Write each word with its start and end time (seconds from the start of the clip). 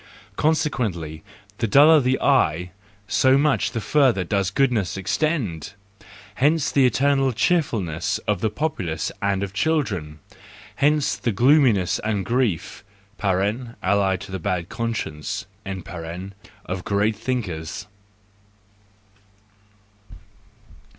Consequently, 0.35 1.21
the 1.59 1.67
duller 1.67 1.99
the 1.99 2.19
eye 2.19 2.71
so 3.07 3.37
much 3.37 3.69
the 3.69 3.79
further 3.79 4.23
does 4.23 4.49
goodness 4.49 4.97
extend! 4.97 5.73
Hence 6.33 6.71
the 6.71 6.87
eternal 6.87 7.33
cheerfulness 7.33 8.17
of 8.27 8.41
the 8.41 8.49
populace 8.49 9.11
and 9.21 9.43
of 9.43 9.53
children! 9.53 10.17
Hence 10.77 11.15
the 11.15 11.31
gloominess 11.31 11.99
and 11.99 12.25
grief 12.25 12.83
(allied 13.21 14.21
to 14.21 14.31
the 14.31 14.39
bad 14.39 14.69
conscience) 14.69 15.45
of 15.67 16.83
great 16.83 17.15
thinkers. 17.15 17.85